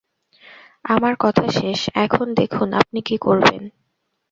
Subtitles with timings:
[0.85, 3.61] আমার কথা শেষ, এখন দেখুন আপনি কি করবেন।